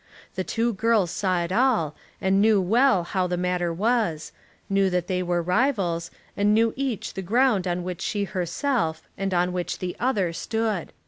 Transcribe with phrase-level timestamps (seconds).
[0.33, 4.31] The two girls saw it all and knew well how the matter was,
[4.67, 9.31] knew that they were rivals, and knew each the ground on which she herself and
[9.31, 10.91] on which the other stood.